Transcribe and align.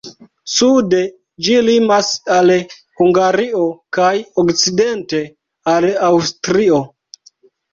Sude 0.51 1.01
ĝi 1.47 1.57
limas 1.67 2.09
al 2.37 2.49
Hungario 3.01 3.61
kaj 3.99 4.09
okcidente 4.45 5.23
al 5.75 5.91
Aŭstrio. 6.11 6.83